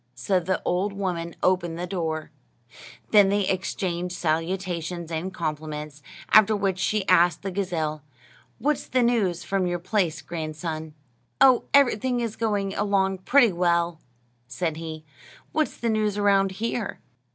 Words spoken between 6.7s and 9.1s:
she asked the gazelle, "What's the